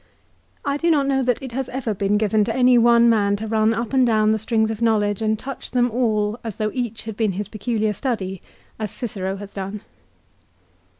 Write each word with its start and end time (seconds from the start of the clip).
I 0.65 0.77
do 0.77 0.89
not 0.89 1.05
know 1.05 1.21
that 1.21 1.43
it 1.43 1.51
has 1.51 1.69
ever 1.69 1.93
been 1.93 2.17
given 2.17 2.43
to 2.45 2.55
any 2.55 2.75
one 2.75 3.07
man 3.07 3.35
to 3.35 3.45
run 3.45 3.71
up 3.75 3.93
and 3.93 4.03
down 4.03 4.31
the 4.31 4.39
strings 4.39 4.71
of 4.71 4.81
knowledge 4.81 5.21
and 5.21 5.37
touch 5.37 5.69
them 5.69 5.91
all 5.91 6.39
as 6.43 6.57
though 6.57 6.71
each 6.73 7.03
had 7.05 7.15
been 7.15 7.33
his 7.33 7.47
peculiar 7.47 7.93
study, 7.93 8.41
as 8.79 8.89
Cicero 8.89 9.35
has 9.35 9.53
done. 9.53 9.81